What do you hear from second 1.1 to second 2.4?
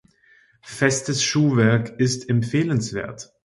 Schuhwerk ist